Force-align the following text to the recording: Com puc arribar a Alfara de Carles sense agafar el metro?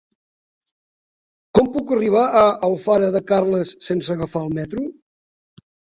Com 1.59 1.67
puc 1.75 1.93
arribar 1.97 2.23
a 2.39 2.41
Alfara 2.69 3.11
de 3.17 3.21
Carles 3.33 3.75
sense 3.89 4.13
agafar 4.17 4.43
el 4.47 4.51
metro? 4.61 4.87